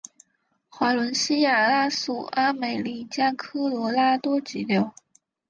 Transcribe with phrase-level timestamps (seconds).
[0.67, 4.91] 华伦西亚拉素阿美利加科罗拉多急流